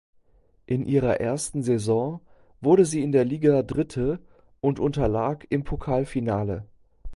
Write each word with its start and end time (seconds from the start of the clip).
In 0.65 0.87
ihrer 0.87 1.19
ersten 1.19 1.61
Saison 1.61 2.21
wurde 2.59 2.85
sie 2.85 3.03
in 3.03 3.11
der 3.11 3.23
Liga 3.23 3.61
Dritte 3.61 4.17
und 4.59 4.79
unterlag 4.79 5.45
im 5.51 5.63
Pokalfinale. 5.63 6.65